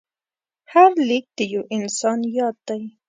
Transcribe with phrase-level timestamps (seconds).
[0.71, 2.81] هر لیک د یو انسان یاد دی.